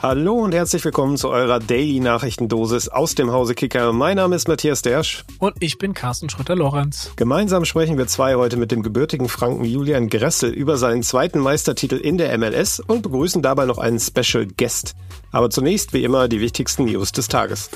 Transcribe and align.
Hallo 0.00 0.34
und 0.34 0.54
herzlich 0.54 0.84
willkommen 0.84 1.16
zu 1.16 1.28
eurer 1.28 1.58
Daily 1.58 1.98
Nachrichtendosis 1.98 2.88
aus 2.88 3.16
dem 3.16 3.32
Hause 3.32 3.56
Kicker. 3.56 3.92
Mein 3.92 4.14
Name 4.14 4.36
ist 4.36 4.46
Matthias 4.46 4.80
Dersch. 4.80 5.24
Und 5.40 5.56
ich 5.58 5.76
bin 5.76 5.92
Carsten 5.92 6.30
Schröter-Lorenz. 6.30 7.10
Gemeinsam 7.16 7.64
sprechen 7.64 7.98
wir 7.98 8.06
zwei 8.06 8.36
heute 8.36 8.56
mit 8.58 8.70
dem 8.70 8.84
gebürtigen 8.84 9.28
Franken 9.28 9.64
Julian 9.64 10.08
Gressel 10.08 10.52
über 10.52 10.76
seinen 10.76 11.02
zweiten 11.02 11.40
Meistertitel 11.40 11.96
in 11.96 12.16
der 12.16 12.38
MLS 12.38 12.78
und 12.78 13.02
begrüßen 13.02 13.42
dabei 13.42 13.64
noch 13.64 13.78
einen 13.78 13.98
Special 13.98 14.46
Guest. 14.46 14.94
Aber 15.32 15.50
zunächst 15.50 15.92
wie 15.92 16.04
immer 16.04 16.28
die 16.28 16.40
wichtigsten 16.40 16.84
News 16.84 17.10
des 17.10 17.26
Tages. 17.26 17.68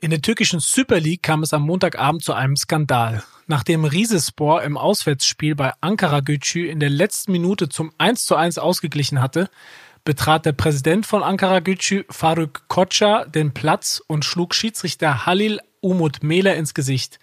In 0.00 0.08
der 0.08 0.22
türkischen 0.22 0.58
Super 0.58 1.00
League 1.00 1.22
kam 1.22 1.42
es 1.42 1.52
am 1.52 1.66
Montagabend 1.66 2.24
zu 2.24 2.32
einem 2.32 2.56
Skandal. 2.56 3.22
Nachdem 3.46 3.84
Risespor 3.84 4.62
im 4.62 4.78
Auswärtsspiel 4.78 5.54
bei 5.54 5.74
Ankara 5.82 6.20
Gücü 6.20 6.66
in 6.66 6.80
der 6.80 6.88
letzten 6.88 7.32
Minute 7.32 7.68
zum 7.68 7.92
1:1 7.98 8.58
ausgeglichen 8.58 9.20
hatte, 9.20 9.50
betrat 10.04 10.46
der 10.46 10.52
Präsident 10.52 11.06
von 11.06 11.22
Ankara 11.22 11.60
Gücü, 11.60 12.04
Faruk 12.10 12.68
Koca, 12.68 13.24
den 13.24 13.54
Platz 13.54 14.02
und 14.06 14.24
schlug 14.24 14.54
Schiedsrichter 14.54 15.26
Halil 15.26 15.60
Umut 15.80 16.22
Mehler 16.22 16.54
ins 16.56 16.74
Gesicht. 16.74 17.18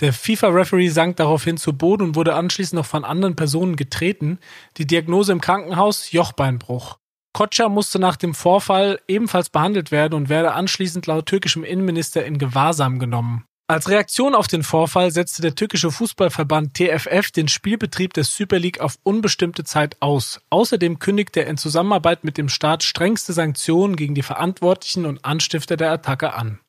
Der 0.00 0.12
FIFA-Referee 0.12 0.88
sank 0.88 1.16
daraufhin 1.16 1.56
zu 1.56 1.72
Boden 1.76 2.02
und 2.02 2.16
wurde 2.16 2.34
anschließend 2.34 2.76
noch 2.76 2.86
von 2.86 3.04
anderen 3.04 3.36
Personen 3.36 3.76
getreten. 3.76 4.38
Die 4.76 4.86
Diagnose 4.86 5.32
im 5.32 5.40
Krankenhaus 5.40 6.12
Jochbeinbruch. 6.12 6.98
Koca 7.32 7.68
musste 7.68 7.98
nach 7.98 8.16
dem 8.16 8.34
Vorfall 8.34 9.00
ebenfalls 9.08 9.48
behandelt 9.48 9.90
werden 9.90 10.14
und 10.14 10.28
werde 10.28 10.52
anschließend 10.52 11.06
laut 11.06 11.26
türkischem 11.26 11.64
Innenminister 11.64 12.24
in 12.24 12.38
Gewahrsam 12.38 12.98
genommen. 12.98 13.44
Als 13.72 13.88
Reaktion 13.88 14.34
auf 14.34 14.48
den 14.48 14.64
Vorfall 14.64 15.10
setzte 15.12 15.40
der 15.40 15.54
türkische 15.54 15.90
Fußballverband 15.90 16.74
TFF 16.74 17.30
den 17.30 17.48
Spielbetrieb 17.48 18.12
der 18.12 18.24
Super 18.24 18.58
League 18.58 18.80
auf 18.80 18.98
unbestimmte 19.02 19.64
Zeit 19.64 19.96
aus. 20.00 20.42
Außerdem 20.50 20.98
kündigte 20.98 21.40
er 21.40 21.46
in 21.46 21.56
Zusammenarbeit 21.56 22.22
mit 22.22 22.36
dem 22.36 22.50
Staat 22.50 22.82
strengste 22.82 23.32
Sanktionen 23.32 23.96
gegen 23.96 24.14
die 24.14 24.20
Verantwortlichen 24.20 25.06
und 25.06 25.24
Anstifter 25.24 25.78
der 25.78 25.90
Attacke 25.90 26.34
an. 26.34 26.60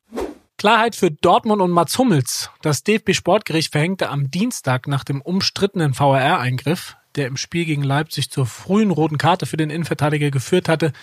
Klarheit 0.58 0.96
für 0.96 1.12
Dortmund 1.12 1.62
und 1.62 1.72
Mats 1.72 1.98
Hummels. 1.98 2.50
Das 2.62 2.86
DFB 2.86 3.14
Sportgericht 3.14 3.74
verhängte 3.74 4.08
am 4.08 4.32
Dienstag 4.32 4.88
nach 4.88 5.04
dem 5.04 5.20
umstrittenen 5.20 6.00
VAR-Eingriff, 6.00 6.96
der 7.18 7.28
im 7.28 7.36
Spiel 7.36 7.66
gegen 7.66 7.84
Leipzig 7.84 8.32
zur 8.32 8.46
frühen 8.46 8.92
roten 8.92 9.18
Karte 9.18 9.46
für 9.46 9.58
den 9.58 9.72
Innenverteidiger 9.72 10.32
geführt 10.32 10.70
hatte, 10.70 10.94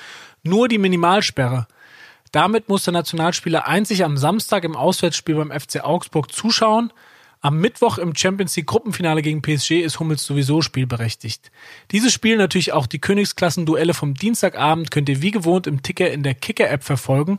nur 0.42 0.66
die 0.66 0.78
Minimalsperre– 0.78 1.66
damit 2.32 2.68
muss 2.68 2.84
der 2.84 2.92
Nationalspieler 2.92 3.66
einzig 3.66 4.04
am 4.04 4.16
Samstag 4.16 4.64
im 4.64 4.76
Auswärtsspiel 4.76 5.34
beim 5.34 5.50
FC 5.50 5.82
Augsburg 5.82 6.32
zuschauen. 6.32 6.92
Am 7.42 7.58
Mittwoch 7.58 7.96
im 7.96 8.14
Champions 8.14 8.54
League 8.56 8.66
Gruppenfinale 8.66 9.22
gegen 9.22 9.40
PSG 9.40 9.80
ist 9.80 9.98
Hummels 9.98 10.24
sowieso 10.24 10.60
spielberechtigt. 10.60 11.50
Dieses 11.90 12.12
Spiel 12.12 12.36
natürlich 12.36 12.72
auch 12.72 12.86
die 12.86 13.00
Königsklassenduelle 13.00 13.94
vom 13.94 14.14
Dienstagabend 14.14 14.90
könnt 14.90 15.08
ihr 15.08 15.22
wie 15.22 15.30
gewohnt 15.30 15.66
im 15.66 15.82
Ticker 15.82 16.10
in 16.10 16.22
der 16.22 16.34
Kicker-App 16.34 16.84
verfolgen. 16.84 17.38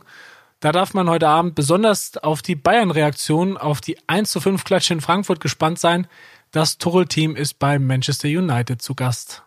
Da 0.58 0.72
darf 0.72 0.92
man 0.92 1.08
heute 1.08 1.28
Abend 1.28 1.54
besonders 1.54 2.16
auf 2.18 2.42
die 2.42 2.56
Bayern-Reaktion 2.56 3.56
auf 3.56 3.80
die 3.80 3.96
1 4.08 4.30
zu 4.30 4.40
5 4.40 4.64
Klatsche 4.64 4.94
in 4.94 5.00
Frankfurt 5.00 5.40
gespannt 5.40 5.78
sein. 5.78 6.08
Das 6.50 6.78
Tuchel-Team 6.78 7.36
ist 7.36 7.58
bei 7.58 7.78
Manchester 7.78 8.28
United 8.28 8.82
zu 8.82 8.94
Gast. 8.94 9.42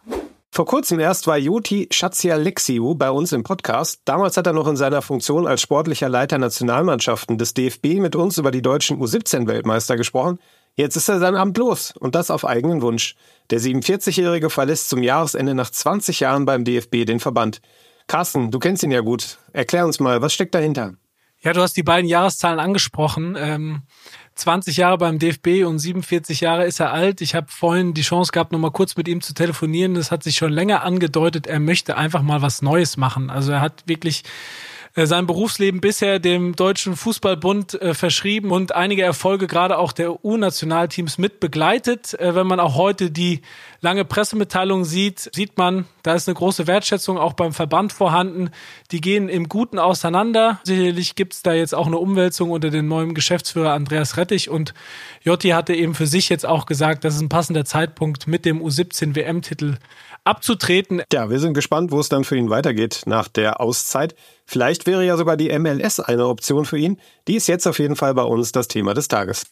Vor 0.55 0.65
kurzem 0.65 1.01
erst 1.01 1.27
war 1.27 1.37
Joti 1.37 1.89
Schatzialexiou 1.91 2.95
bei 2.95 3.11
uns 3.11 3.33
im 3.33 3.43
Podcast. 3.43 3.99
Damals 4.05 4.37
hat 4.37 4.47
er 4.47 4.53
noch 4.53 4.69
in 4.69 4.77
seiner 4.77 5.01
Funktion 5.01 5.47
als 5.47 5.59
sportlicher 5.59 6.07
Leiter 6.07 6.37
Nationalmannschaften 6.37 7.37
des 7.37 7.53
DFB 7.53 7.99
mit 7.99 8.15
uns 8.15 8.37
über 8.37 8.51
die 8.51 8.61
deutschen 8.61 8.97
U17-Weltmeister 9.01 9.97
gesprochen. 9.97 10.39
Jetzt 10.75 10.95
ist 10.95 11.09
er 11.09 11.19
sein 11.19 11.35
Amt 11.35 11.57
los 11.57 11.91
und 11.99 12.15
das 12.15 12.31
auf 12.31 12.45
eigenen 12.45 12.81
Wunsch. 12.81 13.15
Der 13.49 13.59
47-Jährige 13.59 14.49
verlässt 14.49 14.87
zum 14.87 15.03
Jahresende 15.03 15.55
nach 15.55 15.69
20 15.69 16.21
Jahren 16.21 16.45
beim 16.45 16.63
DFB 16.63 17.03
den 17.03 17.19
Verband. 17.19 17.59
Carsten, 18.07 18.49
du 18.49 18.57
kennst 18.59 18.81
ihn 18.81 18.91
ja 18.91 19.01
gut. 19.01 19.39
Erklär 19.51 19.85
uns 19.85 19.99
mal, 19.99 20.21
was 20.21 20.33
steckt 20.33 20.55
dahinter? 20.55 20.93
Ja, 21.41 21.51
du 21.51 21.59
hast 21.59 21.75
die 21.75 21.83
beiden 21.83 22.09
Jahreszahlen 22.09 22.61
angesprochen. 22.61 23.35
Ähm 23.37 23.81
20 24.35 24.77
Jahre 24.77 24.97
beim 24.97 25.17
DFB 25.17 25.65
und 25.65 25.79
47 25.79 26.41
Jahre 26.41 26.65
ist 26.65 26.79
er 26.79 26.91
alt. 26.91 27.21
Ich 27.21 27.35
habe 27.35 27.47
vorhin 27.49 27.93
die 27.93 28.01
Chance 28.01 28.31
gehabt, 28.31 28.51
noch 28.51 28.59
mal 28.59 28.71
kurz 28.71 28.97
mit 28.97 29.07
ihm 29.07 29.21
zu 29.21 29.33
telefonieren. 29.33 29.95
Das 29.95 30.11
hat 30.11 30.23
sich 30.23 30.35
schon 30.35 30.51
länger 30.51 30.83
angedeutet, 30.83 31.47
er 31.47 31.59
möchte 31.59 31.95
einfach 31.95 32.21
mal 32.21 32.41
was 32.41 32.61
Neues 32.61 32.97
machen. 32.97 33.29
Also 33.29 33.53
er 33.53 33.61
hat 33.61 33.83
wirklich 33.85 34.23
sein 35.03 35.27
Berufsleben 35.27 35.81
bisher 35.81 36.19
dem 36.19 36.55
Deutschen 36.55 36.95
Fußballbund 36.95 37.81
äh, 37.81 37.93
verschrieben 37.93 38.51
und 38.51 38.73
einige 38.73 39.03
Erfolge 39.03 39.45
gerade 39.45 39.77
auch 39.77 39.91
der 39.91 40.23
U-Nationalteams 40.23 41.17
mit 41.17 41.41
begleitet. 41.41 42.13
Äh, 42.13 42.33
wenn 42.33 42.47
man 42.47 42.61
auch 42.61 42.75
heute 42.75 43.11
die 43.11 43.41
lange 43.81 44.05
Pressemitteilung 44.05 44.85
sieht, 44.85 45.29
sieht 45.33 45.57
man, 45.57 45.85
da 46.01 46.13
ist 46.15 46.29
eine 46.29 46.35
große 46.35 46.65
Wertschätzung 46.67 47.17
auch 47.17 47.33
beim 47.33 47.51
Verband 47.51 47.91
vorhanden. 47.91 48.51
Die 48.91 49.01
gehen 49.01 49.27
im 49.27 49.49
Guten 49.49 49.79
auseinander. 49.79 50.61
Sicherlich 50.63 51.15
gibt's 51.15 51.43
da 51.43 51.53
jetzt 51.53 51.75
auch 51.75 51.87
eine 51.87 51.97
Umwälzung 51.97 52.51
unter 52.51 52.69
dem 52.69 52.87
neuen 52.87 53.13
Geschäftsführer 53.13 53.73
Andreas 53.73 54.15
Rettich 54.15 54.49
und 54.49 54.73
Jotti 55.23 55.49
hatte 55.49 55.75
eben 55.75 55.93
für 55.93 56.07
sich 56.07 56.29
jetzt 56.29 56.45
auch 56.45 56.65
gesagt, 56.65 57.03
das 57.03 57.15
ist 57.15 57.21
ein 57.21 57.29
passender 57.29 57.65
Zeitpunkt 57.65 58.27
mit 58.27 58.45
dem 58.45 58.61
U17 58.61 59.13
WM-Titel 59.13 59.75
abzutreten. 60.23 61.03
Ja, 61.11 61.29
wir 61.29 61.39
sind 61.39 61.53
gespannt, 61.53 61.91
wo 61.91 61.99
es 61.99 62.09
dann 62.09 62.23
für 62.23 62.37
ihn 62.37 62.49
weitergeht 62.49 63.03
nach 63.05 63.27
der 63.27 63.59
Auszeit. 63.59 64.15
Vielleicht 64.45 64.85
wäre 64.85 65.05
ja 65.05 65.17
sogar 65.17 65.37
die 65.37 65.57
MLS 65.57 65.99
eine 65.99 66.27
Option 66.27 66.65
für 66.65 66.77
ihn. 66.77 66.99
Die 67.27 67.35
ist 67.35 67.47
jetzt 67.47 67.67
auf 67.67 67.79
jeden 67.79 67.95
Fall 67.95 68.13
bei 68.13 68.23
uns 68.23 68.51
das 68.51 68.67
Thema 68.67 68.93
des 68.93 69.07
Tages. 69.07 69.45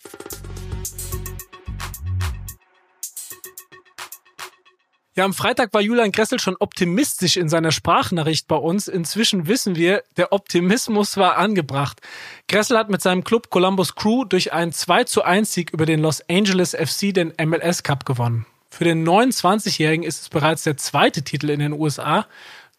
Ja, 5.16 5.26
am 5.26 5.34
Freitag 5.36 5.72
war 5.76 5.82
Julian 5.82 6.12
Gressel 6.12 6.40
schon 6.40 6.56
optimistisch 6.60 7.38
in 7.38 7.48
seiner 7.48 7.72
Sprachnachricht 7.72 8.48
bei 8.48 8.56
uns. 8.56 8.88
Inzwischen 8.88 9.48
wissen 9.48 9.76
wir, 9.76 10.04
der 10.18 10.34
Optimismus 10.34 11.18
war 11.18 11.38
angebracht. 11.38 12.02
Gressel 12.48 12.80
hat 12.80 12.90
mit 12.90 13.04
seinem 13.04 13.24
Club 13.24 13.52
Columbus 13.52 13.94
Crew 13.94 14.26
durch 14.26 14.54
einen 14.54 14.72
2 14.72 15.04
zu 15.04 15.22
1 15.22 15.54
Sieg 15.54 15.72
über 15.72 15.86
den 15.86 16.00
Los 16.00 16.28
Angeles 16.28 16.72
FC 16.72 17.14
den 17.14 17.32
MLS 17.40 17.84
Cup 17.84 18.06
gewonnen. 18.06 18.48
Für 18.72 18.86
den 18.86 19.08
29-Jährigen 19.08 20.04
ist 20.04 20.22
es 20.24 20.30
bereits 20.30 20.64
der 20.64 20.78
zweite 20.78 21.22
Titel 21.22 21.52
in 21.52 21.60
den 21.60 21.74
USA. 21.74 22.26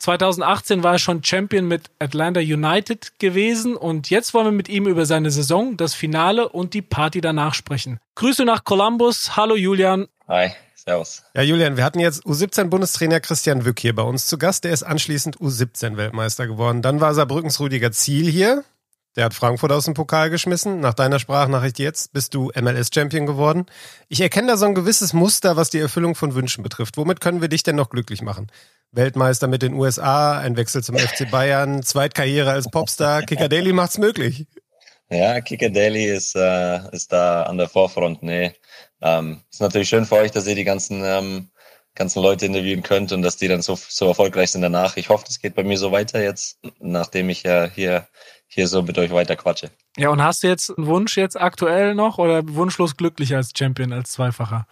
2018 0.05 0.83
war 0.83 0.93
er 0.93 0.99
schon 0.99 1.25
Champion 1.25 1.67
mit 1.67 1.91
Atlanta 1.99 2.41
United 2.41 3.19
gewesen 3.19 3.75
und 3.75 4.11
jetzt 4.11 4.35
wollen 4.35 4.45
wir 4.45 4.53
mit 4.53 4.69
ihm 4.69 4.87
über 4.87 5.07
seine 5.07 5.31
Saison, 5.31 5.79
das 5.79 5.95
Finale 5.95 6.51
und 6.51 6.75
die 6.75 6.83
Party 6.83 7.23
danach 7.23 7.55
sprechen. 7.55 7.99
Grüße 8.17 8.45
nach 8.45 8.65
Columbus. 8.65 9.35
Hallo 9.35 9.57
Julian. 9.57 10.09
Hi. 10.29 10.51
Servus. 10.75 11.23
Ja, 11.35 11.41
Julian, 11.41 11.79
wir 11.79 11.85
hatten 11.85 12.01
jetzt 12.01 12.27
U17-Bundestrainer 12.27 13.21
Christian 13.21 13.65
Wück 13.65 13.81
hier 13.81 13.95
bei 13.95 14.03
uns 14.03 14.27
zu 14.27 14.37
Gast. 14.37 14.65
Der 14.65 14.73
ist 14.73 14.83
anschließend 14.83 15.39
U17-Weltmeister 15.39 16.47
geworden. 16.47 16.83
Dann 16.83 17.01
war 17.01 17.15
Saarbrückens 17.15 17.59
Rüdiger 17.59 17.91
Ziel 17.91 18.31
hier. 18.31 18.63
Der 19.17 19.27
hat 19.27 19.35
Frankfurt 19.35 19.71
aus 19.71 19.85
dem 19.85 19.95
Pokal 19.95 20.29
geschmissen. 20.29 20.81
Nach 20.81 20.95
deiner 20.95 21.21
Sprachnachricht 21.21 21.79
jetzt 21.79 22.13
bist 22.13 22.35
du 22.35 22.51
MLS-Champion 22.61 23.27
geworden. 23.27 23.67
Ich 24.09 24.21
erkenne 24.21 24.49
da 24.49 24.57
so 24.57 24.67
ein 24.67 24.75
gewisses 24.75 25.13
Muster, 25.13 25.57
was 25.57 25.71
die 25.71 25.79
Erfüllung 25.79 26.17
von 26.17 26.35
Wünschen 26.35 26.65
betrifft. 26.65 26.97
Womit 26.97 27.21
können 27.21 27.41
wir 27.41 27.49
dich 27.49 27.63
denn 27.63 27.77
noch 27.77 27.91
glücklich 27.91 28.23
machen? 28.23 28.49
Weltmeister 28.91 29.47
mit 29.47 29.63
den 29.63 29.75
USA, 29.75 30.39
ein 30.39 30.57
Wechsel 30.57 30.83
zum 30.83 30.99
FC 30.99 31.31
Bayern, 31.31 31.83
Zweitkarriere 31.83 32.51
als 32.51 32.69
Popstar. 32.69 33.23
Kicker 33.23 33.49
Daily 33.49 33.73
macht's 33.73 33.99
möglich. 33.99 34.47
Ja, 35.11 35.41
Kicker 35.41 35.71
Daily 35.71 36.07
ist, 36.07 36.35
äh, 36.35 36.81
ist 36.91 37.13
da 37.13 37.45
an 37.45 37.59
der 37.59 37.69
Vorfront. 37.69 38.23
Nee, 38.23 38.53
ähm, 39.01 39.43
ist 39.51 39.61
natürlich 39.61 39.89
schön 39.89 40.07
für 40.07 40.17
euch, 40.17 40.33
dass 40.33 40.47
ihr 40.47 40.57
die 40.57 40.65
ganzen 40.65 41.03
ähm, 41.05 41.51
ganzen 41.95 42.23
Leute 42.23 42.47
interviewen 42.47 42.83
könnt 42.83 43.13
und 43.13 43.23
dass 43.23 43.37
die 43.37 43.49
dann 43.49 43.63
so, 43.63 43.77
so 43.77 44.09
erfolgreich 44.09 44.51
sind 44.51 44.63
danach. 44.63 44.97
Ich 44.97 45.09
hoffe, 45.09 45.27
es 45.29 45.39
geht 45.39 45.55
bei 45.55 45.63
mir 45.63 45.79
so 45.79 45.93
weiter 45.93 46.23
jetzt, 46.23 46.59
nachdem 46.81 47.29
ich 47.29 47.45
ja 47.45 47.67
hier 47.67 48.09
hier 48.55 48.69
so 48.69 48.83
mit 48.83 48.97
euch 48.99 49.11
weiter 49.11 49.37
quatsche. 49.37 49.71
Ja, 49.97 50.11
und 50.11 50.23
hast 50.23 50.43
du 50.43 50.47
jetzt 50.47 50.71
einen 50.71 50.87
Wunsch 50.87 51.17
jetzt 51.17 51.41
aktuell 51.41 51.95
noch 51.95 52.19
oder 52.19 52.43
wunschlos 52.47 52.97
glücklich 52.97 53.35
als 53.35 53.51
Champion, 53.57 53.93
als 53.93 54.13
Zweifacher? 54.13 54.67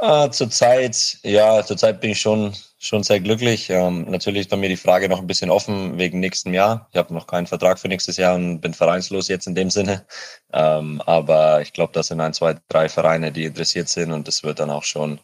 Äh, 0.00 0.30
zurzeit, 0.30 1.18
ja, 1.22 1.64
zurzeit 1.64 2.00
bin 2.00 2.10
ich 2.10 2.20
schon, 2.20 2.52
schon 2.78 3.04
sehr 3.04 3.20
glücklich. 3.20 3.70
Ähm, 3.70 4.10
natürlich 4.10 4.42
ist 4.42 4.50
bei 4.50 4.56
mir 4.56 4.68
die 4.68 4.76
Frage 4.76 5.08
noch 5.08 5.20
ein 5.20 5.28
bisschen 5.28 5.48
offen 5.48 5.96
wegen 5.96 6.18
nächsten 6.18 6.52
Jahr. 6.52 6.88
Ich 6.90 6.96
habe 6.96 7.14
noch 7.14 7.28
keinen 7.28 7.46
Vertrag 7.46 7.78
für 7.78 7.88
nächstes 7.88 8.16
Jahr 8.16 8.34
und 8.34 8.60
bin 8.60 8.74
vereinslos 8.74 9.28
jetzt 9.28 9.46
in 9.46 9.54
dem 9.54 9.70
Sinne. 9.70 10.04
Ähm, 10.52 11.00
aber 11.06 11.62
ich 11.62 11.72
glaube, 11.72 11.92
das 11.92 12.08
sind 12.08 12.20
ein, 12.20 12.34
zwei, 12.34 12.56
drei 12.68 12.88
Vereine, 12.88 13.30
die 13.30 13.44
interessiert 13.44 13.88
sind 13.88 14.12
und 14.12 14.26
das 14.26 14.42
wird 14.42 14.58
dann 14.58 14.70
auch 14.70 14.82
schon 14.82 15.20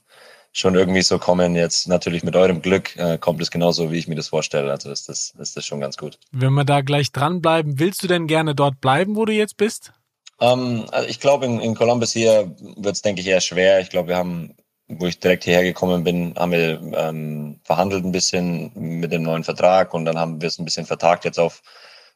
schon 0.59 0.75
irgendwie 0.75 1.03
so 1.03 1.19
kommen. 1.19 1.55
Jetzt 1.55 1.89
natürlich 1.89 2.23
mit 2.23 2.37
eurem 2.37 2.61
Glück 2.63 2.97
äh, 2.97 3.19
kommt 3.19 3.41
es 3.41 3.51
genauso, 3.51 3.91
wie 3.93 3.99
ich 3.99 4.09
mir 4.09 4.15
das 4.15 4.29
vorstelle. 4.29 4.71
Also 4.71 4.91
ist 4.91 5.09
das, 5.09 5.35
ist 5.39 5.57
das 5.57 5.65
schon 5.65 5.81
ganz 5.81 5.97
gut. 5.97 6.19
Wenn 6.33 6.53
wir 6.55 6.65
da 6.65 6.81
gleich 6.81 7.13
dranbleiben, 7.13 7.79
willst 7.79 8.03
du 8.03 8.09
denn 8.09 8.27
gerne 8.27 8.55
dort 8.55 8.81
bleiben, 8.81 9.17
wo 9.17 9.25
du 9.25 9.33
jetzt 9.33 9.57
bist? 9.57 9.93
Ähm, 10.41 10.87
also 10.91 11.09
ich 11.09 11.21
glaube, 11.21 11.47
in, 11.47 11.61
in 11.61 11.75
Columbus 11.75 12.13
hier 12.13 12.55
wird 12.59 12.95
es, 12.95 13.03
denke 13.03 13.21
ich, 13.21 13.27
eher 13.27 13.41
schwer. 13.41 13.81
Ich 13.81 13.91
glaube, 13.91 14.09
wir 14.09 14.17
haben, 14.17 14.55
wo 14.89 15.07
ich 15.07 15.21
direkt 15.21 15.45
hierher 15.45 15.65
gekommen 15.65 16.05
bin, 16.05 16.35
haben 16.37 16.53
wir 16.53 16.81
ähm, 16.95 17.61
verhandelt 17.65 18.05
ein 18.05 18.13
bisschen 18.13 18.73
mit 18.75 19.13
dem 19.13 19.23
neuen 19.23 19.45
Vertrag 19.45 19.95
und 19.95 20.05
dann 20.05 20.19
haben 20.19 20.41
wir 20.41 20.49
es 20.49 20.59
ein 20.59 20.65
bisschen 20.65 20.87
vertagt 20.87 21.25
jetzt 21.25 21.39
auf 21.39 21.63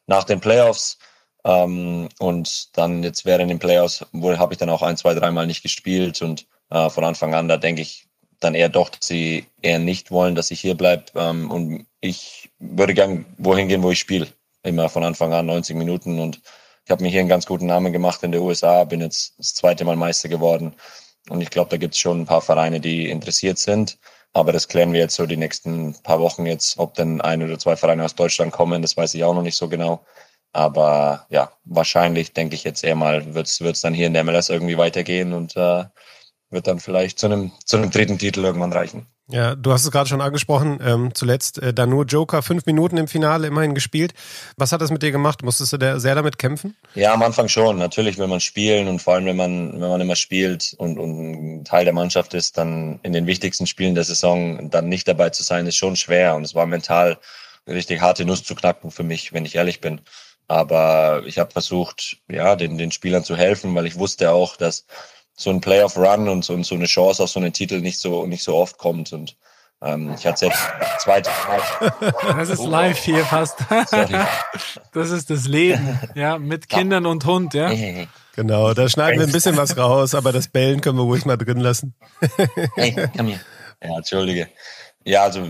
nach 0.07 0.23
den 0.23 0.39
Playoffs. 0.39 0.97
Ähm, 1.45 2.09
und 2.19 2.77
dann 2.77 3.03
jetzt 3.03 3.25
während 3.25 3.51
den 3.51 3.59
Playoffs, 3.59 4.05
habe 4.13 4.53
ich 4.53 4.59
dann 4.59 4.69
auch 4.69 4.81
ein, 4.81 4.97
zwei, 4.97 5.13
dreimal 5.13 5.45
nicht 5.45 5.61
gespielt 5.61 6.21
und 6.21 6.45
äh, 6.69 6.89
von 6.89 7.03
Anfang 7.03 7.33
an, 7.35 7.47
da 7.49 7.57
denke 7.57 7.81
ich, 7.81 8.07
dann 8.43 8.55
eher 8.55 8.69
doch, 8.69 8.89
dass 8.89 9.07
sie 9.07 9.45
eher 9.61 9.79
nicht 9.79 10.11
wollen, 10.11 10.35
dass 10.35 10.51
ich 10.51 10.59
hier 10.59 10.75
bleibe. 10.75 11.05
Ähm, 11.15 11.49
und 11.51 11.87
ich 12.01 12.49
würde 12.59 12.93
gern 12.93 13.25
wohin 13.37 13.67
gehen, 13.67 13.83
wo 13.83 13.91
ich 13.91 13.99
spiele. 13.99 14.27
Immer 14.63 14.89
von 14.89 15.03
Anfang 15.03 15.33
an 15.33 15.45
90 15.45 15.75
Minuten. 15.75 16.19
Und 16.19 16.41
ich 16.85 16.91
habe 16.91 17.03
mir 17.03 17.09
hier 17.09 17.21
einen 17.21 17.29
ganz 17.29 17.45
guten 17.45 17.65
Namen 17.65 17.93
gemacht 17.93 18.23
in 18.23 18.31
der 18.31 18.41
USA, 18.41 18.83
bin 18.83 19.01
jetzt 19.01 19.35
das 19.37 19.53
zweite 19.53 19.85
Mal 19.85 19.95
Meister 19.95 20.29
geworden. 20.29 20.73
Und 21.29 21.41
ich 21.41 21.49
glaube, 21.49 21.69
da 21.69 21.77
gibt 21.77 21.93
es 21.95 21.99
schon 21.99 22.21
ein 22.21 22.25
paar 22.25 22.41
Vereine, 22.41 22.79
die 22.79 23.09
interessiert 23.09 23.57
sind. 23.57 23.97
Aber 24.33 24.51
das 24.51 24.67
klären 24.67 24.93
wir 24.93 24.99
jetzt 24.99 25.15
so 25.15 25.25
die 25.25 25.37
nächsten 25.37 25.95
paar 26.01 26.19
Wochen 26.19 26.45
jetzt. 26.45 26.79
Ob 26.79 26.95
denn 26.95 27.21
ein 27.21 27.43
oder 27.43 27.59
zwei 27.59 27.75
Vereine 27.75 28.03
aus 28.03 28.15
Deutschland 28.15 28.51
kommen, 28.51 28.81
das 28.81 28.97
weiß 28.97 29.13
ich 29.13 29.23
auch 29.23 29.35
noch 29.35 29.43
nicht 29.43 29.57
so 29.57 29.69
genau. 29.69 30.03
Aber 30.53 31.25
ja, 31.29 31.51
wahrscheinlich 31.65 32.33
denke 32.33 32.55
ich 32.55 32.63
jetzt 32.63 32.83
eher 32.83 32.95
mal, 32.95 33.33
wird 33.33 33.47
es 33.47 33.81
dann 33.81 33.93
hier 33.93 34.07
in 34.07 34.13
der 34.13 34.23
MLS 34.23 34.49
irgendwie 34.49 34.77
weitergehen 34.77 35.33
und 35.33 35.55
äh, 35.55 35.85
wird 36.53 36.67
dann 36.67 36.79
vielleicht 36.79 37.19
zu 37.19 37.25
einem, 37.25 37.51
zu 37.65 37.77
einem 37.77 37.91
dritten 37.91 38.17
Titel 38.17 38.43
irgendwann 38.43 38.73
reichen. 38.73 39.07
Ja, 39.29 39.55
du 39.55 39.71
hast 39.71 39.85
es 39.85 39.91
gerade 39.91 40.09
schon 40.09 40.19
angesprochen, 40.19 40.79
ähm, 40.83 41.11
zuletzt 41.13 41.57
äh, 41.57 41.73
da 41.73 41.85
nur 41.85 42.05
Joker, 42.05 42.41
fünf 42.41 42.65
Minuten 42.65 42.97
im 42.97 43.07
Finale 43.07 43.47
immerhin 43.47 43.73
gespielt. 43.73 44.13
Was 44.57 44.73
hat 44.73 44.81
das 44.81 44.91
mit 44.91 45.01
dir 45.01 45.11
gemacht? 45.11 45.43
Musstest 45.43 45.71
du 45.71 45.77
da 45.77 45.97
sehr 45.97 46.13
damit 46.13 46.37
kämpfen? 46.37 46.75
Ja, 46.93 47.13
am 47.13 47.23
Anfang 47.23 47.47
schon. 47.47 47.77
Natürlich 47.77 48.17
will 48.17 48.27
man 48.27 48.41
spielen 48.41 48.89
und 48.89 49.01
vor 49.01 49.13
allem, 49.13 49.25
wenn 49.25 49.37
man, 49.37 49.81
wenn 49.81 49.89
man 49.89 50.01
immer 50.01 50.17
spielt 50.17 50.75
und, 50.77 50.99
und 50.99 51.61
ein 51.61 51.65
Teil 51.65 51.85
der 51.85 51.93
Mannschaft 51.93 52.33
ist, 52.33 52.57
dann 52.57 52.99
in 53.03 53.13
den 53.13 53.25
wichtigsten 53.25 53.65
Spielen 53.65 53.95
der 53.95 54.03
Saison 54.03 54.69
dann 54.69 54.89
nicht 54.89 55.07
dabei 55.07 55.29
zu 55.29 55.41
sein, 55.41 55.67
ist 55.67 55.77
schon 55.77 55.95
schwer. 55.95 56.35
Und 56.35 56.43
es 56.43 56.53
war 56.53 56.65
mental 56.65 57.17
richtig 57.65 58.01
harte 58.01 58.25
Nuss 58.25 58.43
zu 58.43 58.55
knacken 58.55 58.91
für 58.91 59.03
mich, 59.03 59.31
wenn 59.31 59.45
ich 59.45 59.55
ehrlich 59.55 59.79
bin. 59.79 60.01
Aber 60.49 61.23
ich 61.25 61.39
habe 61.39 61.51
versucht, 61.51 62.17
ja, 62.27 62.57
den, 62.57 62.77
den 62.77 62.91
Spielern 62.91 63.23
zu 63.23 63.37
helfen, 63.37 63.73
weil 63.73 63.85
ich 63.85 63.97
wusste 63.97 64.31
auch, 64.31 64.57
dass 64.57 64.85
so 65.35 65.49
ein 65.49 65.61
Playoff-Run 65.61 66.29
und 66.29 66.45
so, 66.45 66.53
und 66.53 66.65
so 66.65 66.75
eine 66.75 66.85
Chance 66.85 67.23
auf 67.23 67.29
so 67.29 67.39
einen 67.39 67.53
Titel 67.53 67.81
nicht 67.81 67.99
so, 67.99 68.25
nicht 68.25 68.43
so 68.43 68.55
oft 68.55 68.77
kommt. 68.77 69.13
Und 69.13 69.35
ähm, 69.81 70.13
ich 70.17 70.25
hatte 70.25 70.47
jetzt 70.47 70.59
zweite 70.99 71.29
Mal. 71.47 72.13
Das 72.37 72.49
ist 72.49 72.63
live 72.63 72.97
hier 72.97 73.25
fast. 73.25 73.57
Das 74.93 75.09
ist 75.09 75.29
das 75.29 75.47
Leben, 75.47 75.99
ja, 76.15 76.37
mit 76.37 76.69
Kindern 76.69 77.05
und 77.07 77.25
Hund, 77.25 77.53
ja. 77.53 77.71
Genau, 78.35 78.73
da 78.73 78.87
schneiden 78.87 79.19
wir 79.19 79.27
ein 79.27 79.31
bisschen 79.31 79.57
was 79.57 79.75
raus, 79.75 80.15
aber 80.15 80.31
das 80.31 80.47
Bellen 80.47 80.81
können 80.81 80.97
wir 80.97 81.03
ruhig 81.03 81.25
mal 81.25 81.37
drin 81.37 81.59
lassen. 81.59 81.95
Hey, 82.75 82.95
komm 83.15 83.27
hier. 83.27 83.39
Ja, 83.83 83.97
entschuldige. 83.97 84.47
Ja, 85.03 85.23
also 85.23 85.45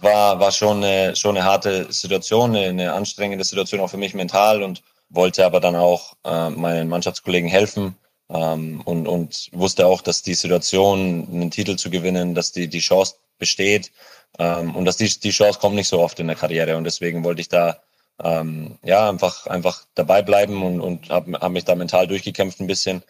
war, 0.00 0.40
war 0.40 0.50
schon 0.50 0.82
eine, 0.82 1.14
schon 1.16 1.36
eine 1.36 1.44
harte 1.44 1.92
Situation, 1.92 2.56
eine, 2.56 2.68
eine 2.68 2.92
anstrengende 2.92 3.44
Situation 3.44 3.80
auch 3.80 3.90
für 3.90 3.96
mich 3.98 4.14
mental 4.14 4.62
und 4.62 4.82
wollte 5.10 5.44
aber 5.44 5.60
dann 5.60 5.76
auch 5.76 6.14
äh, 6.24 6.50
meinen 6.50 6.88
Mannschaftskollegen 6.88 7.48
helfen 7.48 7.94
ähm, 8.30 8.82
und, 8.84 9.06
und 9.06 9.48
wusste 9.52 9.86
auch, 9.86 10.02
dass 10.02 10.22
die 10.22 10.34
Situation, 10.34 11.28
einen 11.32 11.50
Titel 11.50 11.76
zu 11.76 11.90
gewinnen, 11.90 12.34
dass 12.34 12.52
die, 12.52 12.68
die 12.68 12.80
Chance 12.80 13.14
besteht. 13.38 13.90
Ähm, 14.38 14.76
und 14.76 14.84
dass 14.84 14.96
die, 14.96 15.08
die 15.08 15.30
Chance 15.30 15.58
kommt 15.58 15.74
nicht 15.74 15.88
so 15.88 16.00
oft 16.00 16.20
in 16.20 16.26
der 16.26 16.36
Karriere. 16.36 16.76
Und 16.76 16.84
deswegen 16.84 17.24
wollte 17.24 17.40
ich 17.40 17.48
da 17.48 17.80
ähm, 18.22 18.78
ja 18.82 19.08
einfach 19.08 19.46
einfach 19.46 19.84
dabei 19.94 20.22
bleiben 20.22 20.62
und, 20.62 20.80
und 20.80 21.08
habe 21.10 21.38
hab 21.38 21.52
mich 21.52 21.64
da 21.64 21.74
mental 21.74 22.06
durchgekämpft 22.06 22.60
ein 22.60 22.66
bisschen. 22.66 23.02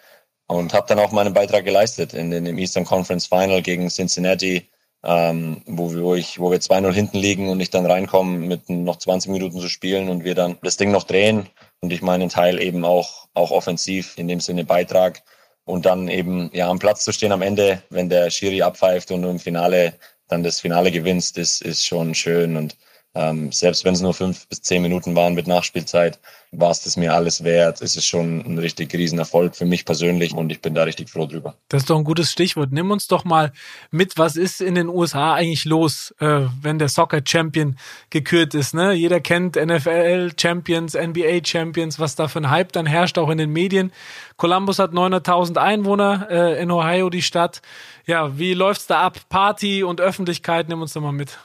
Und 0.46 0.72
habe 0.72 0.86
dann 0.88 0.98
auch 0.98 1.12
meinen 1.12 1.34
Beitrag 1.34 1.64
geleistet 1.64 2.14
in, 2.14 2.32
in 2.32 2.44
dem 2.44 2.58
Eastern 2.58 2.84
Conference 2.86 3.26
Final 3.26 3.60
gegen 3.60 3.90
Cincinnati, 3.90 4.66
ähm, 5.04 5.62
wo, 5.66 5.92
wir, 5.92 6.02
wo, 6.02 6.14
ich, 6.14 6.38
wo 6.40 6.50
wir 6.50 6.58
2-0 6.58 6.92
hinten 6.92 7.18
liegen 7.18 7.50
und 7.50 7.60
ich 7.60 7.70
dann 7.70 7.84
reinkomme 7.84 8.38
mit 8.38 8.70
noch 8.70 8.96
20 8.96 9.30
Minuten 9.30 9.60
zu 9.60 9.68
spielen 9.68 10.08
und 10.08 10.24
wir 10.24 10.34
dann 10.34 10.56
das 10.62 10.78
Ding 10.78 10.90
noch 10.90 11.04
drehen 11.04 11.48
und 11.80 11.92
ich 11.92 12.02
meinen 12.02 12.28
Teil 12.28 12.60
eben 12.60 12.84
auch, 12.84 13.28
auch 13.34 13.50
offensiv 13.50 14.16
in 14.16 14.28
dem 14.28 14.40
Sinne 14.40 14.64
beitrag 14.64 15.22
und 15.64 15.86
dann 15.86 16.08
eben 16.08 16.50
ja 16.52 16.68
am 16.68 16.78
Platz 16.78 17.04
zu 17.04 17.12
stehen 17.12 17.32
am 17.32 17.42
Ende, 17.42 17.82
wenn 17.90 18.08
der 18.08 18.30
Schiri 18.30 18.62
abpfeift 18.62 19.10
und 19.10 19.22
du 19.22 19.28
im 19.28 19.38
Finale 19.38 19.94
dann 20.28 20.42
das 20.42 20.60
Finale 20.60 20.90
gewinnst, 20.90 21.38
ist, 21.38 21.62
ist 21.62 21.86
schon 21.86 22.14
schön 22.14 22.56
und 22.56 22.76
ähm, 23.14 23.50
selbst 23.52 23.84
wenn 23.84 23.94
es 23.94 24.00
nur 24.00 24.14
fünf 24.14 24.46
bis 24.48 24.62
zehn 24.62 24.82
Minuten 24.82 25.16
waren 25.16 25.34
mit 25.34 25.46
Nachspielzeit, 25.46 26.18
war 26.52 26.70
es 26.70 26.82
das 26.82 26.96
mir 26.96 27.14
alles 27.14 27.44
wert. 27.44 27.82
Es 27.82 27.96
ist 27.96 28.06
schon 28.06 28.40
ein 28.40 28.58
richtig 28.58 28.94
Riesenerfolg 28.94 29.54
für 29.54 29.66
mich 29.66 29.84
persönlich 29.84 30.32
und 30.32 30.50
ich 30.50 30.60
bin 30.60 30.74
da 30.74 30.84
richtig 30.84 31.10
froh 31.10 31.26
drüber. 31.26 31.54
Das 31.68 31.82
ist 31.82 31.90
doch 31.90 31.98
ein 31.98 32.04
gutes 32.04 32.30
Stichwort. 32.30 32.72
Nimm 32.72 32.90
uns 32.90 33.06
doch 33.06 33.24
mal 33.24 33.52
mit, 33.90 34.16
was 34.16 34.36
ist 34.36 34.60
in 34.60 34.74
den 34.74 34.88
USA 34.88 35.34
eigentlich 35.34 35.64
los, 35.64 36.14
äh, 36.20 36.46
wenn 36.62 36.78
der 36.78 36.88
Soccer 36.88 37.20
Champion 37.26 37.76
gekürt 38.10 38.54
ist. 38.54 38.72
Ne? 38.72 38.92
Jeder 38.92 39.20
kennt 39.20 39.56
NFL 39.56 40.32
Champions, 40.40 40.94
NBA 40.94 41.44
Champions, 41.44 41.98
was 41.98 42.14
da 42.14 42.28
für 42.28 42.40
ein 42.40 42.50
Hype 42.50 42.72
dann 42.72 42.86
herrscht, 42.86 43.18
auch 43.18 43.30
in 43.30 43.38
den 43.38 43.50
Medien. 43.50 43.92
Columbus 44.36 44.78
hat 44.78 44.92
900.000 44.92 45.56
Einwohner 45.56 46.28
äh, 46.30 46.62
in 46.62 46.70
Ohio, 46.70 47.10
die 47.10 47.22
Stadt. 47.22 47.62
Ja, 48.06 48.38
wie 48.38 48.54
läuft's 48.54 48.86
da 48.86 49.02
ab? 49.02 49.18
Party 49.28 49.82
und 49.82 50.00
Öffentlichkeit, 50.00 50.68
nimm 50.68 50.80
uns 50.80 50.92
doch 50.92 51.02
mal 51.02 51.12
mit. 51.12 51.38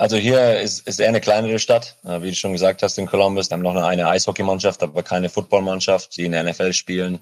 Also 0.00 0.16
hier 0.16 0.58
ist, 0.58 0.88
ist 0.88 0.98
eher 0.98 1.08
eine 1.08 1.20
kleinere 1.20 1.58
Stadt, 1.58 1.94
wie 2.04 2.30
du 2.30 2.34
schon 2.34 2.54
gesagt 2.54 2.82
hast 2.82 2.96
in 2.96 3.04
Columbus. 3.04 3.50
Haben 3.50 3.60
noch 3.60 3.76
eine 3.76 4.08
Eishockeymannschaft, 4.08 4.82
aber 4.82 5.02
keine 5.02 5.28
Footballmannschaft, 5.28 6.16
die 6.16 6.24
in 6.24 6.32
der 6.32 6.42
NFL 6.42 6.72
spielen, 6.72 7.18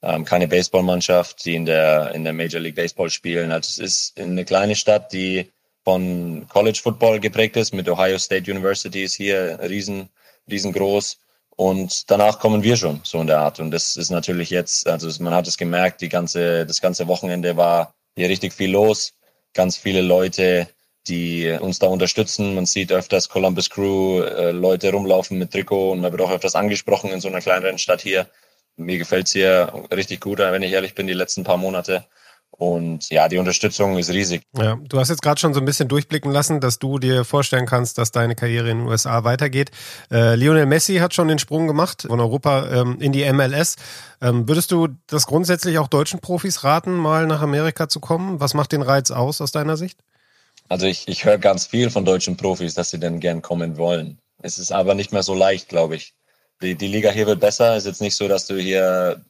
ähm, 0.00 0.24
keine 0.24 0.48
Baseballmannschaft, 0.48 1.44
die 1.44 1.56
in 1.56 1.66
der 1.66 2.12
in 2.14 2.24
der 2.24 2.32
Major 2.32 2.58
League 2.58 2.76
Baseball 2.76 3.10
spielen. 3.10 3.52
Also 3.52 3.68
es 3.68 3.78
ist 3.78 4.18
eine 4.18 4.46
kleine 4.46 4.76
Stadt, 4.76 5.12
die 5.12 5.52
von 5.84 6.46
College 6.48 6.80
Football 6.82 7.20
geprägt 7.20 7.58
ist. 7.58 7.74
Mit 7.74 7.86
Ohio 7.86 8.16
State 8.16 8.50
University 8.50 9.04
ist 9.04 9.14
hier 9.14 9.58
riesen 9.60 10.08
riesengroß. 10.50 11.18
Und 11.56 12.10
danach 12.10 12.38
kommen 12.38 12.62
wir 12.62 12.78
schon 12.78 13.02
so 13.04 13.20
in 13.20 13.26
der 13.26 13.40
Art. 13.40 13.60
Und 13.60 13.72
das 13.72 13.96
ist 13.96 14.08
natürlich 14.08 14.48
jetzt, 14.48 14.86
also 14.88 15.22
man 15.22 15.34
hat 15.34 15.46
es 15.48 15.58
gemerkt, 15.58 16.00
die 16.00 16.08
ganze 16.08 16.64
das 16.64 16.80
ganze 16.80 17.08
Wochenende 17.08 17.58
war 17.58 17.92
hier 18.16 18.30
richtig 18.30 18.54
viel 18.54 18.70
los, 18.70 19.12
ganz 19.52 19.76
viele 19.76 20.00
Leute 20.00 20.66
die 21.08 21.56
uns 21.60 21.78
da 21.78 21.88
unterstützen. 21.88 22.54
Man 22.54 22.66
sieht 22.66 22.92
öfters 22.92 23.28
Columbus 23.28 23.70
Crew, 23.70 24.20
äh, 24.20 24.52
Leute 24.52 24.90
rumlaufen 24.92 25.38
mit 25.38 25.50
Trikot 25.50 25.92
und 25.92 26.00
man 26.00 26.12
wird 26.12 26.22
auch 26.22 26.30
öfters 26.30 26.54
angesprochen 26.54 27.10
in 27.10 27.20
so 27.20 27.28
einer 27.28 27.40
kleineren 27.40 27.78
Stadt 27.78 28.02
hier. 28.02 28.28
Mir 28.76 28.98
gefällt's 28.98 29.32
hier 29.32 29.72
richtig 29.92 30.20
gut, 30.20 30.38
wenn 30.38 30.62
ich 30.62 30.72
ehrlich 30.72 30.94
bin, 30.94 31.06
die 31.06 31.12
letzten 31.12 31.44
paar 31.44 31.56
Monate. 31.58 32.06
Und 32.50 33.08
ja, 33.08 33.28
die 33.28 33.38
Unterstützung 33.38 33.98
ist 33.98 34.10
riesig. 34.10 34.42
Ja, 34.56 34.76
du 34.76 34.98
hast 34.98 35.08
jetzt 35.08 35.22
gerade 35.22 35.40
schon 35.40 35.54
so 35.54 35.60
ein 35.60 35.64
bisschen 35.64 35.88
durchblicken 35.88 36.30
lassen, 36.30 36.60
dass 36.60 36.78
du 36.78 36.98
dir 36.98 37.24
vorstellen 37.24 37.66
kannst, 37.66 37.96
dass 37.96 38.12
deine 38.12 38.34
Karriere 38.34 38.70
in 38.70 38.80
den 38.80 38.86
USA 38.86 39.24
weitergeht. 39.24 39.70
Äh, 40.10 40.36
Lionel 40.36 40.66
Messi 40.66 40.96
hat 40.96 41.14
schon 41.14 41.28
den 41.28 41.38
Sprung 41.38 41.66
gemacht 41.66 42.02
von 42.06 42.20
Europa 42.20 42.68
ähm, 42.70 42.98
in 43.00 43.12
die 43.12 43.30
MLS. 43.32 43.76
Ähm, 44.20 44.46
würdest 44.46 44.70
du 44.70 44.88
das 45.06 45.26
grundsätzlich 45.26 45.78
auch 45.78 45.88
deutschen 45.88 46.20
Profis 46.20 46.62
raten, 46.62 46.92
mal 46.92 47.26
nach 47.26 47.40
Amerika 47.40 47.88
zu 47.88 48.00
kommen? 48.00 48.38
Was 48.38 48.52
macht 48.52 48.72
den 48.72 48.82
Reiz 48.82 49.10
aus 49.10 49.40
aus 49.40 49.50
deiner 49.50 49.78
Sicht? 49.78 49.98
Also 50.72 50.86
ich, 50.86 51.06
ich 51.06 51.26
höre 51.26 51.36
ganz 51.36 51.66
viel 51.66 51.90
von 51.90 52.06
deutschen 52.06 52.38
Profis, 52.38 52.72
dass 52.72 52.88
sie 52.88 52.98
denn 52.98 53.20
gern 53.20 53.42
kommen 53.42 53.76
wollen. 53.76 54.18
Es 54.40 54.58
ist 54.58 54.72
aber 54.72 54.94
nicht 54.94 55.12
mehr 55.12 55.22
so 55.22 55.34
leicht, 55.34 55.68
glaube 55.68 55.96
ich. 55.96 56.14
Die, 56.62 56.76
die 56.76 56.86
Liga 56.86 57.10
hier 57.10 57.26
wird 57.26 57.40
besser. 57.40 57.76
Es 57.76 57.82
ist 57.84 57.88
jetzt 57.88 58.00
nicht 58.00 58.16
so, 58.16 58.26
dass 58.26 58.46
du 58.46 58.56
hier 58.56 59.22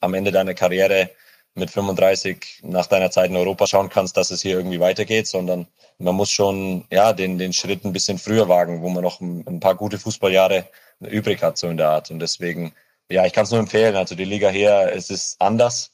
am 0.00 0.14
Ende 0.14 0.32
deiner 0.32 0.52
Karriere 0.52 1.10
mit 1.54 1.70
35 1.70 2.62
nach 2.64 2.86
deiner 2.86 3.12
Zeit 3.12 3.30
in 3.30 3.36
Europa 3.36 3.68
schauen 3.68 3.88
kannst, 3.88 4.16
dass 4.16 4.32
es 4.32 4.42
hier 4.42 4.56
irgendwie 4.56 4.80
weitergeht, 4.80 5.28
sondern 5.28 5.68
man 5.98 6.16
muss 6.16 6.32
schon 6.32 6.84
ja 6.90 7.12
den 7.12 7.38
den 7.38 7.52
Schritt 7.52 7.84
ein 7.84 7.92
bisschen 7.92 8.18
früher 8.18 8.48
wagen, 8.48 8.82
wo 8.82 8.88
man 8.88 9.04
noch 9.04 9.20
ein, 9.20 9.46
ein 9.46 9.60
paar 9.60 9.76
gute 9.76 9.96
Fußballjahre 9.96 10.66
übrig 10.98 11.40
hat 11.40 11.56
so 11.56 11.68
in 11.68 11.76
der 11.76 11.90
Art 11.90 12.10
und 12.10 12.18
deswegen 12.18 12.72
ja 13.08 13.24
ich 13.26 13.32
kann 13.32 13.44
es 13.44 13.52
nur 13.52 13.60
empfehlen. 13.60 13.94
Also 13.94 14.16
die 14.16 14.24
Liga 14.24 14.48
hier 14.50 14.90
es 14.92 15.08
ist 15.08 15.40
anders. 15.40 15.92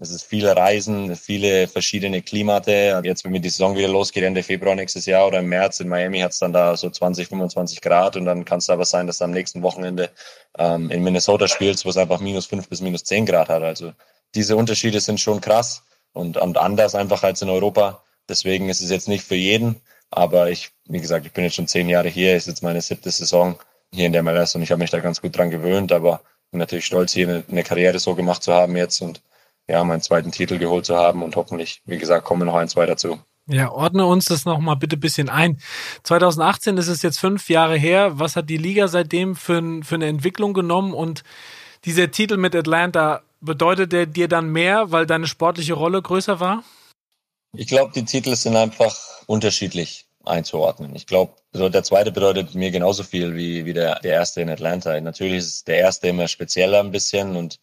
Es 0.00 0.10
ist 0.10 0.22
viele 0.22 0.54
Reisen, 0.56 1.16
viele 1.16 1.66
verschiedene 1.66 2.22
Klimate. 2.22 3.00
Jetzt, 3.02 3.24
wenn 3.24 3.32
die 3.32 3.48
Saison 3.48 3.76
wieder 3.76 3.88
losgeht, 3.88 4.22
Ende 4.22 4.44
Februar 4.44 4.76
nächstes 4.76 5.06
Jahr 5.06 5.26
oder 5.26 5.40
im 5.40 5.48
März 5.48 5.80
in 5.80 5.88
Miami 5.88 6.20
hat 6.20 6.30
es 6.30 6.38
dann 6.38 6.52
da 6.52 6.76
so 6.76 6.88
20, 6.88 7.26
25 7.26 7.80
Grad 7.80 8.14
und 8.16 8.24
dann 8.24 8.44
kann 8.44 8.58
es 8.58 8.70
aber 8.70 8.84
sein, 8.84 9.08
dass 9.08 9.18
du 9.18 9.24
am 9.24 9.32
nächsten 9.32 9.62
Wochenende 9.62 10.10
ähm, 10.56 10.90
in 10.90 11.02
Minnesota 11.02 11.48
spielst, 11.48 11.84
wo 11.84 11.90
es 11.90 11.96
einfach 11.96 12.20
minus 12.20 12.46
5 12.46 12.68
bis 12.68 12.80
minus 12.80 13.02
10 13.04 13.26
Grad 13.26 13.48
hat. 13.48 13.62
Also 13.64 13.92
diese 14.36 14.56
Unterschiede 14.56 15.00
sind 15.00 15.18
schon 15.18 15.40
krass 15.40 15.82
und, 16.12 16.36
und 16.36 16.58
anders 16.58 16.94
einfach 16.94 17.24
als 17.24 17.42
in 17.42 17.50
Europa. 17.50 18.04
Deswegen 18.28 18.68
ist 18.68 18.80
es 18.80 18.90
jetzt 18.90 19.08
nicht 19.08 19.24
für 19.24 19.34
jeden. 19.34 19.80
Aber 20.10 20.48
ich, 20.48 20.70
wie 20.86 21.00
gesagt, 21.00 21.26
ich 21.26 21.32
bin 21.32 21.42
jetzt 21.42 21.56
schon 21.56 21.66
zehn 21.66 21.88
Jahre 21.88 22.08
hier, 22.08 22.36
ist 22.36 22.46
jetzt 22.46 22.62
meine 22.62 22.80
siebte 22.80 23.10
Saison 23.10 23.58
hier 23.92 24.06
in 24.06 24.12
der 24.12 24.22
MLS 24.22 24.54
und 24.54 24.62
ich 24.62 24.70
habe 24.70 24.78
mich 24.78 24.90
da 24.90 25.00
ganz 25.00 25.20
gut 25.20 25.36
dran 25.36 25.50
gewöhnt, 25.50 25.92
aber 25.92 26.20
natürlich 26.52 26.86
stolz, 26.86 27.12
hier 27.12 27.44
eine 27.50 27.62
Karriere 27.64 27.98
so 27.98 28.14
gemacht 28.14 28.42
zu 28.42 28.52
haben 28.54 28.76
jetzt 28.76 29.00
und 29.02 29.20
ja, 29.68 29.84
meinen 29.84 30.00
zweiten 30.00 30.32
Titel 30.32 30.58
geholt 30.58 30.86
zu 30.86 30.96
haben 30.96 31.22
und 31.22 31.36
hoffentlich, 31.36 31.82
wie 31.84 31.98
gesagt, 31.98 32.24
kommen 32.24 32.46
noch 32.46 32.54
ein, 32.54 32.68
zwei 32.68 32.86
dazu. 32.86 33.20
Ja, 33.46 33.70
ordne 33.70 34.04
uns 34.04 34.26
das 34.26 34.44
nochmal 34.44 34.76
bitte 34.76 34.96
ein 34.96 35.00
bisschen 35.00 35.28
ein. 35.30 35.58
2018 36.02 36.76
ist 36.76 36.88
es 36.88 37.02
jetzt 37.02 37.18
fünf 37.18 37.48
Jahre 37.48 37.78
her. 37.78 38.18
Was 38.18 38.36
hat 38.36 38.50
die 38.50 38.58
Liga 38.58 38.88
seitdem 38.88 39.36
für, 39.36 39.62
für 39.82 39.94
eine 39.94 40.06
Entwicklung 40.06 40.52
genommen? 40.52 40.92
Und 40.92 41.22
dieser 41.84 42.10
Titel 42.10 42.36
mit 42.36 42.54
Atlanta, 42.54 43.22
bedeutet 43.40 43.92
der 43.92 44.06
dir 44.06 44.28
dann 44.28 44.50
mehr, 44.50 44.90
weil 44.90 45.06
deine 45.06 45.26
sportliche 45.26 45.74
Rolle 45.74 46.02
größer 46.02 46.40
war? 46.40 46.64
Ich 47.56 47.66
glaube, 47.66 47.92
die 47.94 48.04
Titel 48.04 48.34
sind 48.36 48.56
einfach 48.56 48.96
unterschiedlich 49.26 50.06
einzuordnen. 50.24 50.94
Ich 50.94 51.06
glaube, 51.06 51.34
der 51.54 51.82
zweite 51.82 52.12
bedeutet 52.12 52.54
mir 52.54 52.70
genauso 52.70 53.02
viel 53.02 53.34
wie, 53.34 53.64
wie 53.64 53.72
der, 53.72 54.00
der 54.00 54.12
erste 54.12 54.42
in 54.42 54.50
Atlanta. 54.50 55.00
Natürlich 55.00 55.38
ist 55.38 55.68
der 55.68 55.78
erste 55.78 56.08
immer 56.08 56.28
spezieller 56.28 56.80
ein 56.80 56.90
bisschen 56.90 57.36
und 57.36 57.58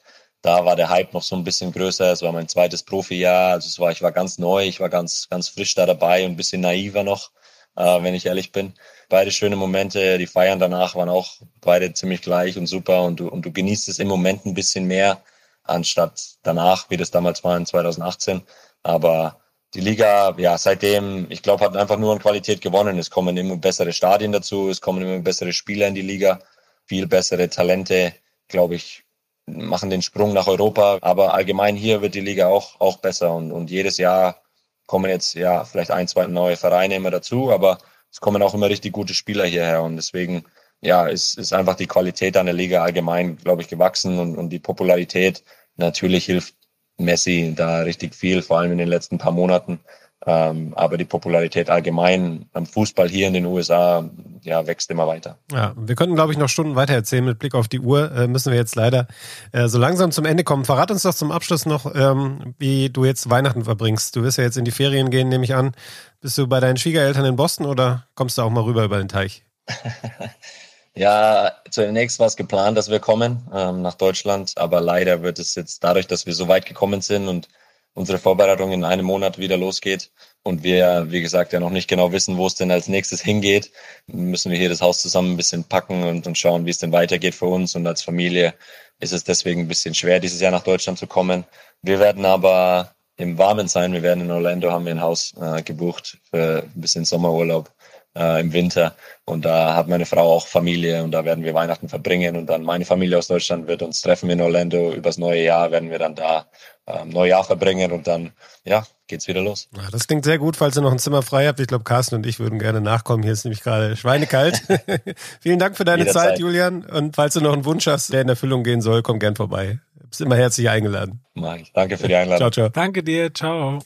da 0.46 0.64
war 0.64 0.76
der 0.76 0.90
Hype 0.90 1.14
noch 1.14 1.24
so 1.24 1.36
ein 1.36 1.44
bisschen 1.44 1.72
größer. 1.72 2.12
Es 2.12 2.22
war 2.22 2.32
mein 2.32 2.48
zweites 2.48 2.84
Profijahr, 2.84 3.54
also 3.54 3.68
es 3.68 3.80
war, 3.80 3.92
ich 3.92 4.04
war 4.04 4.12
ganz 4.12 4.38
neu, 4.38 4.66
ich 4.66 4.80
war 4.80 4.90
ganz, 4.90 5.28
ganz 5.28 5.50
frisch 5.50 5.74
da 5.74 5.88
dabei 5.88 6.24
und 6.24 6.32
ein 6.34 6.36
bisschen 6.36 6.62
naiver 6.62 7.04
noch, 7.04 7.32
äh, 7.76 8.04
wenn 8.04 8.14
ich 8.14 8.28
ehrlich 8.28 8.52
bin. 8.52 8.74
Beide 9.10 9.32
schöne 9.32 9.56
Momente, 9.56 10.20
die 10.20 10.28
Feiern 10.28 10.60
danach 10.60 10.94
waren 10.96 11.10
auch 11.10 11.38
beide 11.62 11.94
ziemlich 11.94 12.22
gleich 12.22 12.58
und 12.60 12.68
super 12.68 13.04
und 13.04 13.20
du, 13.20 13.28
und 13.28 13.44
du 13.44 13.52
genießt 13.52 13.90
es 13.90 13.98
im 13.98 14.08
Moment 14.08 14.46
ein 14.46 14.54
bisschen 14.54 14.86
mehr, 14.86 15.24
anstatt 15.64 16.36
danach, 16.44 16.92
wie 16.92 16.98
das 16.98 17.10
damals 17.10 17.44
war 17.44 17.58
in 17.58 17.66
2018. 17.66 18.44
Aber 18.84 19.40
die 19.74 19.82
Liga, 19.82 20.36
ja, 20.38 20.58
seitdem, 20.60 21.26
ich 21.30 21.42
glaube, 21.42 21.66
hat 21.66 21.76
einfach 21.76 21.98
nur 21.98 22.14
an 22.14 22.20
Qualität 22.20 22.62
gewonnen. 22.62 23.00
Es 23.00 23.10
kommen 23.10 23.36
immer 23.36 23.58
bessere 23.58 23.94
Stadien 23.94 24.32
dazu, 24.32 24.70
es 24.70 24.80
kommen 24.80 25.02
immer 25.02 25.20
bessere 25.24 25.54
Spieler 25.54 25.88
in 25.88 25.96
die 25.96 26.02
Liga, 26.04 26.40
viel 26.86 27.08
bessere 27.08 27.50
Talente, 27.50 28.14
glaube 28.48 28.76
ich, 28.76 29.05
machen 29.48 29.90
den 29.90 30.02
Sprung 30.02 30.34
nach 30.34 30.48
Europa. 30.48 31.00
Aber 31.02 31.34
allgemein 31.34 31.76
hier 31.76 32.02
wird 32.02 32.16
die 32.16 32.22
Liga 32.22 32.48
auch, 32.48 32.80
auch 32.80 32.98
besser 32.98 33.34
und, 33.34 33.52
und 33.52 33.70
jedes 33.72 33.98
Jahr 33.98 34.42
kommen 34.88 35.10
jetzt 35.10 35.34
ja 35.34 35.66
vielleicht 35.66 35.92
ein, 35.92 36.08
zwei 36.08 36.28
neue 36.28 36.58
Vereine 36.58 36.96
immer 36.96 37.12
dazu, 37.12 37.52
aber 37.52 37.80
es 38.12 38.20
kommen 38.22 38.42
auch 38.44 38.54
immer 38.54 38.70
richtig 38.70 38.94
gute 38.94 39.14
Spieler 39.14 39.46
hierher 39.46 39.82
und 39.82 39.96
deswegen 39.96 40.46
ja, 40.82 41.08
ist, 41.08 41.38
ist 41.38 41.54
einfach 41.54 41.76
die 41.76 41.88
Qualität 41.88 42.38
an 42.38 42.46
der 42.46 42.56
Liga 42.56 42.84
allgemein, 42.84 43.38
glaube 43.38 43.62
ich, 43.62 43.68
gewachsen 43.68 44.20
und, 44.20 44.38
und 44.38 44.50
die 44.50 44.60
Popularität. 44.60 45.44
Natürlich 45.78 46.26
hilft 46.26 46.56
Messi 46.98 47.54
da 47.56 47.80
richtig 47.80 48.16
viel, 48.16 48.42
vor 48.42 48.60
allem 48.60 48.72
in 48.74 48.78
den 48.78 48.88
letzten 48.88 49.18
paar 49.18 49.32
Monaten. 49.32 49.80
Ähm, 50.28 50.74
aber 50.76 50.98
die 50.98 51.06
Popularität 51.06 51.70
allgemein 51.70 52.46
am 52.54 52.66
Fußball 52.66 53.08
hier 53.08 53.28
in 53.28 53.34
den 53.34 53.46
USA 53.46 54.10
ja, 54.42 54.66
wächst 54.66 54.90
immer 54.90 55.08
weiter. 55.08 55.38
Ja, 55.52 55.74
wir 55.78 55.96
könnten, 55.96 56.16
glaube 56.16 56.32
ich, 56.32 56.40
noch 56.40 56.50
Stunden 56.50 56.76
weiter 56.76 56.94
erzählen. 56.94 57.26
Mit 57.26 57.38
Blick 57.38 57.54
auf 57.54 57.68
die 57.68 57.80
Uhr 57.80 58.12
äh, 58.12 58.28
müssen 58.28 58.52
wir 58.52 58.58
jetzt 58.58 58.76
leider 58.76 59.08
äh, 59.52 59.68
so 59.68 59.78
langsam 59.78 60.12
zum 60.12 60.26
Ende 60.26 60.44
kommen. 60.44 60.66
Verrat 60.66 60.90
uns 60.90 61.04
doch 61.04 61.14
zum 61.14 61.32
Abschluss 61.32 61.66
noch, 61.68 61.94
ähm, 61.94 62.56
wie 62.58 62.90
du 62.90 63.06
jetzt 63.06 63.30
Weihnachten 63.30 63.66
verbringst. 63.66 64.16
Du 64.16 64.24
wirst 64.24 64.38
ja 64.40 64.44
jetzt 64.44 64.58
in 64.58 64.66
die 64.66 64.72
Ferien 64.72 65.12
gehen, 65.12 65.30
nehme 65.30 65.44
ich 65.44 65.54
an. 65.54 65.74
Bist 66.22 66.38
du 66.40 66.48
bei 66.48 66.60
deinen 66.60 66.78
Schwiegereltern 66.78 67.26
in 67.26 67.36
Boston 67.36 67.68
oder 67.68 68.08
kommst 68.16 68.38
du 68.38 68.42
auch 68.42 68.50
mal 68.50 68.64
rüber 68.64 68.84
über 68.84 68.98
den 68.98 69.10
Teich? 69.10 69.44
ja, 70.96 71.52
zunächst 71.70 72.20
war 72.20 72.28
es 72.28 72.36
geplant, 72.36 72.78
dass 72.78 72.90
wir 72.90 73.00
kommen 73.00 73.48
ähm, 73.54 73.84
nach 73.84 73.96
Deutschland, 73.96 74.54
aber 74.56 74.82
leider 74.82 75.22
wird 75.22 75.38
es 75.38 75.54
jetzt 75.54 75.84
dadurch, 75.84 76.08
dass 76.08 76.26
wir 76.26 76.34
so 76.34 76.48
weit 76.48 76.66
gekommen 76.66 77.02
sind 77.02 77.28
und 77.28 77.48
unsere 77.96 78.20
Vorbereitung 78.20 78.72
in 78.72 78.84
einem 78.84 79.06
Monat 79.06 79.40
wieder 79.40 79.58
losgeht 79.58 80.12
und 80.44 80.64
wir, 80.64 81.08
wie 81.10 81.22
gesagt, 81.22 81.54
ja 81.54 81.60
noch 81.60 81.72
nicht 81.72 81.88
genau 81.88 82.12
wissen, 82.12 82.38
wo 82.38 82.46
es 82.46 82.54
denn 82.54 82.70
als 82.70 82.88
nächstes 82.88 83.22
hingeht, 83.22 83.72
müssen 84.06 84.52
wir 84.52 84.60
hier 84.60 84.70
das 84.70 84.82
Haus 84.82 85.02
zusammen 85.02 85.32
ein 85.32 85.38
bisschen 85.38 85.64
packen 85.64 86.04
und, 86.04 86.28
und 86.28 86.38
schauen, 86.38 86.66
wie 86.66 86.70
es 86.70 86.78
denn 86.78 86.92
weitergeht 86.92 87.34
für 87.34 87.48
uns. 87.48 87.74
Und 87.74 87.88
als 87.88 88.04
Familie 88.04 88.54
ist 89.00 89.14
es 89.14 89.24
deswegen 89.24 89.62
ein 89.62 89.68
bisschen 89.68 89.96
schwer, 89.96 90.20
dieses 90.20 90.42
Jahr 90.42 90.52
nach 90.52 90.64
Deutschland 90.64 91.00
zu 91.00 91.08
kommen. 91.08 91.46
Wir 91.82 92.00
werden 92.00 92.26
aber 92.26 92.94
im 93.18 93.38
Warmen 93.38 93.68
sein. 93.68 93.94
Wir 93.94 94.04
werden 94.04 94.26
in 94.26 94.32
Orlando, 94.32 94.72
haben 94.72 94.86
wir 94.86 94.92
ein 94.92 95.02
Haus 95.02 95.34
äh, 95.42 95.64
gebucht 95.64 96.20
für 96.30 96.64
ein 96.64 96.82
bisschen 96.82 97.06
Sommerurlaub 97.06 97.72
äh, 98.16 98.42
im 98.42 98.54
Winter. 98.54 98.96
Und 99.26 99.46
da 99.46 99.76
hat 99.76 99.88
meine 99.88 100.06
Frau 100.06 100.34
auch 100.34 100.48
Familie 100.48 101.04
und 101.04 101.12
da 101.12 101.26
werden 101.26 101.44
wir 101.44 101.54
Weihnachten 101.54 101.90
verbringen. 101.90 102.36
Und 102.36 102.48
dann 102.48 102.64
meine 102.64 102.86
Familie 102.86 103.18
aus 103.18 103.28
Deutschland 103.28 103.68
wird 103.68 103.82
uns 103.82 104.02
treffen 104.02 104.30
in 104.30 104.42
Orlando. 104.42 104.94
Übers 104.94 105.18
neue 105.18 105.44
Jahr 105.44 105.72
werden 105.72 105.90
wir 105.90 106.00
dann 106.00 106.16
da 106.16 106.46
ähm, 106.88 107.10
Neujahr 107.10 107.44
verbringen 107.44 107.92
und 107.92 108.08
dann, 108.08 108.32
ja, 108.64 108.86
geht's 109.08 109.28
wieder 109.28 109.42
los. 109.42 109.68
Ja, 109.76 109.84
das 109.92 110.08
klingt 110.08 110.26
sehr 110.26 110.38
gut, 110.38 110.56
falls 110.56 110.78
ihr 110.78 110.82
noch 110.82 110.92
ein 110.92 111.00
Zimmer 111.00 111.22
frei 111.22 111.48
habt. 111.48 111.60
Ich 111.60 111.68
glaube, 111.68 111.84
Carsten 111.84 112.16
und 112.16 112.26
ich 112.26 112.40
würden 112.40 112.60
gerne 112.60 112.82
nachkommen. 112.82 113.24
Hier 113.24 113.34
ist 113.34 113.46
nämlich 113.46 113.62
gerade 113.62 113.96
schweinekalt. 113.96 114.62
Vielen 115.42 115.60
Dank 115.60 115.78
für 115.78 115.86
deine 115.86 116.04
Jederzeit. 116.04 116.30
Zeit, 116.30 116.40
Julian. 116.40 116.86
Und 116.86 117.16
falls 117.16 117.34
du 117.34 117.42
noch 117.42 117.54
einen 117.54 117.66
Wunsch 117.66 117.88
hast, 117.88 118.14
der 118.14 118.22
in 118.22 118.30
Erfüllung 118.30 118.64
gehen 118.64 118.82
soll, 118.82 119.02
komm 119.02 119.20
gern 119.20 119.36
vorbei. 119.36 119.80
Du 120.00 120.08
bist 120.08 120.22
immer 120.22 120.36
herzlich 120.38 120.70
eingeladen. 120.70 121.22
Mach 121.34 121.56
ich. 121.56 121.72
Danke 121.74 121.98
für 121.98 122.08
die 122.08 122.16
Einladung. 122.16 122.52
Ciao, 122.52 122.52
ciao. 122.52 122.70
Danke 122.70 123.04
dir. 123.04 123.34
Ciao. 123.34 123.80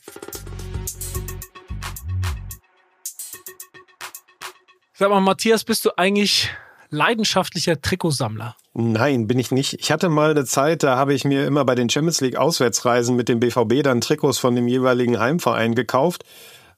Sag 5.00 5.08
mal, 5.08 5.20
Matthias, 5.20 5.64
bist 5.64 5.86
du 5.86 5.92
eigentlich 5.96 6.50
leidenschaftlicher 6.90 7.80
Trikotsammler? 7.80 8.54
Nein, 8.74 9.26
bin 9.26 9.38
ich 9.38 9.50
nicht. 9.50 9.72
Ich 9.80 9.90
hatte 9.90 10.10
mal 10.10 10.32
eine 10.32 10.44
Zeit, 10.44 10.82
da 10.82 10.96
habe 10.96 11.14
ich 11.14 11.24
mir 11.24 11.46
immer 11.46 11.64
bei 11.64 11.74
den 11.74 11.88
Champions 11.88 12.20
League 12.20 12.36
Auswärtsreisen 12.36 13.16
mit 13.16 13.30
dem 13.30 13.40
BVB 13.40 13.82
dann 13.82 14.02
Trikots 14.02 14.36
von 14.36 14.54
dem 14.54 14.68
jeweiligen 14.68 15.18
Heimverein 15.18 15.74
gekauft. 15.74 16.26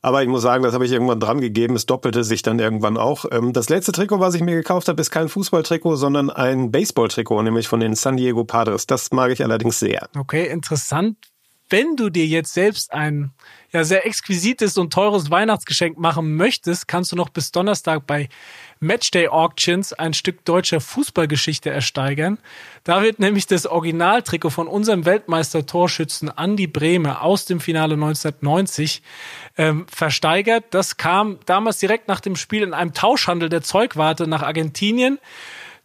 Aber 0.03 0.23
ich 0.23 0.29
muss 0.29 0.43
sagen, 0.43 0.63
das 0.63 0.73
habe 0.73 0.87
ich 0.87 0.93
irgendwann 0.93 1.19
dran 1.19 1.41
gegeben. 1.41 1.75
Es 1.75 1.87
doppelte 1.87 2.23
sich 2.23 2.43
dann 2.43 2.61
irgendwann 2.61 2.97
auch. 2.97 3.25
Ähm, 3.33 3.53
das 3.53 3.69
letzte 3.69 3.91
Trikot, 3.91 4.21
was 4.21 4.37
ich 4.37 4.43
mir 4.43 4.55
gekauft 4.55 4.87
habe, 4.87 5.01
ist 5.01 5.11
kein 5.11 5.29
Fußballtrikot, 5.29 5.97
sondern 5.97 6.31
ein 6.31 6.71
Baseballtrikot, 6.71 7.43
nämlich 7.43 7.67
von 7.67 7.81
den 7.81 7.97
San 7.97 8.17
Diego 8.17 8.45
Padres. 8.45 8.87
Das 8.87 9.11
mag 9.11 9.33
ich 9.33 9.43
allerdings 9.43 9.81
sehr. 9.81 10.09
Okay, 10.17 10.47
interessant. 10.47 11.17
Wenn 11.69 11.97
du 11.97 12.09
dir 12.09 12.27
jetzt 12.27 12.55
selbst 12.55 12.93
ein 12.93 13.33
ja, 13.73 13.85
sehr 13.85 14.07
exquisites 14.07 14.77
und 14.77 14.93
teures 14.93 15.31
Weihnachtsgeschenk 15.31 15.99
machen 15.99 16.37
möchtest, 16.37 16.89
kannst 16.89 17.13
du 17.13 17.17
noch 17.17 17.31
bis 17.31 17.53
Donnerstag 17.53 18.07
bei 18.07 18.29
Matchday 18.81 19.29
Auctions 19.29 19.93
ein 19.93 20.13
Stück 20.13 20.45
deutscher 20.45 20.81
Fußballgeschichte 20.81 21.71
ersteigern. 21.71 22.39
Da 22.85 23.03
wird 23.03 23.19
nämlich 23.19 23.47
das 23.47 23.65
Originaltrikot 23.65 24.51
von 24.51 24.67
unserem 24.67 25.07
Weltmeister-Torschützen 25.07 26.31
Andy 26.37 26.67
Brehme 26.67 27.23
aus 27.23 27.47
dem 27.47 27.61
Finale 27.61 27.95
1990 27.95 29.03
ähm, 29.57 29.87
versteigert. 29.89 30.65
Das 30.71 30.99
kam 30.99 31.39
damals 31.47 31.79
direkt 31.79 32.09
nach 32.09 32.21
dem 32.21 32.37
Spiel 32.37 32.63
in 32.63 32.75
einem 32.75 32.93
Tauschhandel 32.93 33.49
der 33.49 33.63
Zeugwarte 33.63 34.27
nach 34.27 34.43
Argentinien. 34.43 35.19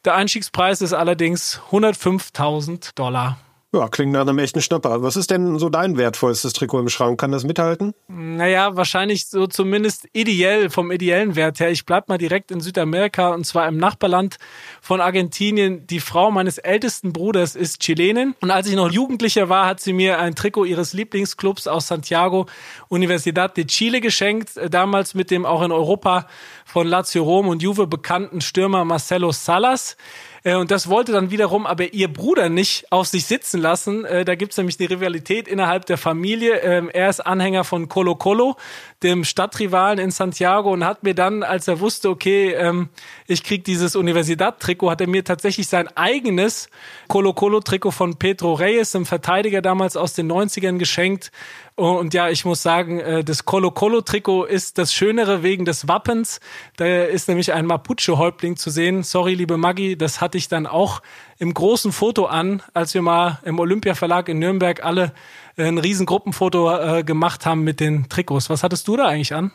Der 0.03 0.15
Einstiegspreis 0.15 0.81
ist 0.81 0.93
allerdings 0.93 1.61
105.000 1.71 2.95
Dollar. 2.95 3.37
Ja, 3.73 3.89
klingt 3.89 4.13
nach 4.13 4.21
einem 4.21 4.39
echten 4.39 4.61
Schnapper. 4.61 5.03
Was 5.03 5.17
ist 5.17 5.29
denn 5.29 5.59
so 5.59 5.67
dein 5.67 5.97
wertvollstes 5.97 6.53
Trikot 6.53 6.79
im 6.79 6.87
Schrank? 6.87 7.19
Kann 7.19 7.33
das 7.33 7.43
mithalten? 7.43 7.93
Naja, 8.07 8.77
wahrscheinlich 8.77 9.27
so 9.27 9.45
zumindest 9.45 10.07
ideell, 10.13 10.69
vom 10.69 10.89
ideellen 10.89 11.35
Wert 11.35 11.59
her. 11.59 11.69
Ich 11.69 11.85
bleib 11.85 12.07
mal 12.07 12.17
direkt 12.17 12.49
in 12.49 12.61
Südamerika 12.61 13.33
und 13.33 13.45
zwar 13.45 13.67
im 13.67 13.75
Nachbarland 13.75 14.37
von 14.79 15.01
Argentinien. 15.01 15.85
Die 15.85 15.99
Frau 15.99 16.31
meines 16.31 16.59
ältesten 16.59 17.11
Bruders 17.11 17.57
ist 17.57 17.81
Chilenin 17.81 18.35
und 18.39 18.51
als 18.51 18.69
ich 18.69 18.75
noch 18.77 18.89
Jugendlicher 18.89 19.49
war, 19.49 19.65
hat 19.65 19.81
sie 19.81 19.91
mir 19.91 20.17
ein 20.17 20.33
Trikot 20.33 20.63
ihres 20.63 20.93
Lieblingsclubs 20.93 21.67
aus 21.67 21.87
Santiago, 21.87 22.45
Universidad 22.87 23.57
de 23.57 23.65
Chile 23.65 23.99
geschenkt. 23.99 24.55
Äh, 24.55 24.69
damals 24.69 25.13
mit 25.13 25.29
dem 25.29 25.45
auch 25.45 25.61
in 25.61 25.73
Europa 25.73 26.27
von 26.63 26.87
Lazio 26.87 27.23
Rom 27.23 27.49
und 27.49 27.61
Juve 27.61 27.85
bekannten 27.85 28.39
Stürmer 28.39 28.85
Marcelo 28.85 29.33
Salas. 29.33 29.97
Äh, 30.43 30.55
und 30.55 30.71
das 30.71 30.89
wollte 30.89 31.11
dann 31.11 31.31
wiederum 31.31 31.65
aber 31.65 31.93
ihr 31.93 32.11
Bruder 32.11 32.49
nicht 32.49 32.91
auf 32.91 33.07
sich 33.07 33.25
sitzen 33.25 33.61
lassen. 33.61 34.05
Äh, 34.05 34.25
da 34.25 34.35
gibt's 34.35 34.57
nämlich 34.57 34.79
eine 34.79 34.89
Rivalität 34.89 35.47
innerhalb 35.47 35.85
der 35.85 35.97
Familie. 35.97 36.57
Ähm, 36.61 36.89
er 36.89 37.09
ist 37.09 37.19
Anhänger 37.19 37.63
von 37.63 37.87
Colo 37.87 38.15
Colo, 38.15 38.55
dem 39.03 39.23
Stadtrivalen 39.23 39.99
in 39.99 40.11
Santiago, 40.11 40.71
und 40.71 40.83
hat 40.83 41.03
mir 41.03 41.13
dann, 41.13 41.43
als 41.43 41.67
er 41.67 41.79
wusste, 41.79 42.09
okay, 42.09 42.53
ähm, 42.53 42.89
ich 43.27 43.43
krieg 43.43 43.63
dieses 43.63 43.95
Universidad-Trikot, 43.95 44.89
hat 44.89 45.01
er 45.01 45.07
mir 45.07 45.23
tatsächlich 45.23 45.67
sein 45.67 45.87
eigenes 45.95 46.69
Colo 47.07 47.33
Colo-Trikot 47.33 47.91
von 47.91 48.15
Pedro 48.17 48.53
Reyes, 48.53 48.95
einem 48.95 49.05
Verteidiger 49.05 49.61
damals 49.61 49.95
aus 49.97 50.13
den 50.13 50.31
90ern, 50.31 50.77
geschenkt. 50.77 51.31
Und 51.75 52.15
ja, 52.15 52.29
ich 52.29 52.43
muss 52.43 52.63
sagen, 52.63 52.99
äh, 52.99 53.23
das 53.23 53.45
Colo 53.45 53.69
Colo 53.69 54.01
Trikot 54.01 54.45
ist 54.45 54.79
das 54.79 54.91
Schönere 54.91 55.43
wegen 55.43 55.63
des 55.63 55.87
Wappens. 55.87 56.39
Da 56.75 57.03
ist 57.03 57.27
nämlich 57.27 57.53
ein 57.53 57.67
Mapuche-Häuptling 57.67 58.57
zu 58.57 58.71
sehen. 58.71 59.03
Sorry, 59.03 59.35
liebe 59.35 59.57
Maggi, 59.57 59.95
das 59.95 60.19
hatte 60.19 60.39
ich 60.39 60.47
dann 60.47 60.65
auch 60.65 61.01
im 61.39 61.53
großen 61.53 61.91
Foto 61.91 62.25
an, 62.25 62.61
als 62.73 62.93
wir 62.93 63.01
mal 63.01 63.39
im 63.43 63.59
Olympia 63.59 63.95
Verlag 63.95 64.29
in 64.29 64.39
Nürnberg 64.39 64.83
alle 64.83 65.11
ein 65.57 65.77
riesen 65.77 66.05
Gruppenfoto 66.05 66.97
äh, 66.97 67.03
gemacht 67.03 67.45
haben 67.45 67.63
mit 67.63 67.79
den 67.79 68.09
Trikots. 68.09 68.49
Was 68.49 68.63
hattest 68.63 68.87
du 68.87 68.97
da 68.97 69.05
eigentlich 69.05 69.33
an? 69.33 69.51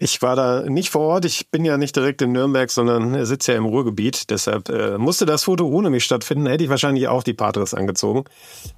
Ich 0.00 0.22
war 0.22 0.36
da 0.36 0.62
nicht 0.62 0.90
vor 0.90 1.02
Ort. 1.02 1.24
Ich 1.24 1.50
bin 1.50 1.64
ja 1.64 1.76
nicht 1.76 1.96
direkt 1.96 2.22
in 2.22 2.30
Nürnberg, 2.30 2.70
sondern 2.70 3.24
sitze 3.26 3.52
ja 3.52 3.58
im 3.58 3.64
Ruhrgebiet. 3.64 4.30
Deshalb 4.30 4.68
äh, 4.68 4.96
musste 4.96 5.26
das 5.26 5.42
Foto 5.42 5.66
ohne 5.66 5.90
mich 5.90 6.04
stattfinden. 6.04 6.46
Hätte 6.46 6.62
ich 6.62 6.70
wahrscheinlich 6.70 7.08
auch 7.08 7.24
die 7.24 7.34
Patres 7.34 7.74
angezogen. 7.74 8.24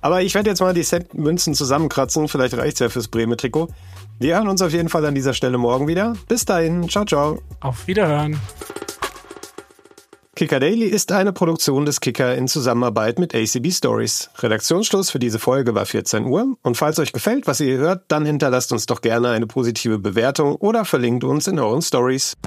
Aber 0.01 0.23
ich 0.23 0.35
werde 0.35 0.49
jetzt 0.49 0.61
mal 0.61 0.73
die 0.73 0.83
Cent-Münzen 0.83 1.55
zusammenkratzen. 1.55 2.27
Vielleicht 2.27 2.57
reicht's 2.57 2.81
ja 2.81 2.89
fürs 2.89 3.09
Bremen-Trikot. 3.09 3.69
Wir 4.19 4.37
hören 4.37 4.49
uns 4.49 4.63
auf 4.63 4.73
jeden 4.73 4.89
Fall 4.89 5.05
an 5.05 5.15
dieser 5.15 5.35
Stelle 5.35 5.59
morgen 5.59 5.89
wieder. 5.89 6.15
Bis 6.27 6.47
dahin. 6.47 6.89
Ciao, 6.89 7.05
ciao. 7.05 7.43
Auf 7.61 7.87
Wiederhören. 7.87 8.41
Kicker 10.41 10.59
Daily 10.59 10.87
ist 10.87 11.13
eine 11.13 11.35
Produktion 11.35 11.85
des 11.85 12.01
Kicker 12.01 12.35
in 12.35 12.49
Zusammenarbeit 12.49 13.19
mit 13.19 13.35
ACB 13.35 13.71
Stories. 13.71 14.31
Redaktionsschluss 14.39 15.11
für 15.11 15.19
diese 15.19 15.39
Folge 15.39 15.75
war 15.75 15.85
14 15.85 16.25
Uhr. 16.25 16.57
Und 16.63 16.79
falls 16.79 16.99
euch 16.99 17.13
gefällt, 17.13 17.47
was 17.47 17.61
ihr 17.61 17.77
hört, 17.77 18.05
dann 18.09 18.25
hinterlasst 18.25 18.73
uns 18.73 18.87
doch 18.87 19.03
gerne 19.03 19.29
eine 19.29 19.47
positive 19.47 19.99
Bewertung 19.99 20.55
oder 20.55 20.87
verlinkt 20.87 21.25
uns 21.25 21.47
in 21.47 21.59
euren 21.59 21.83
Stories. 21.83 22.39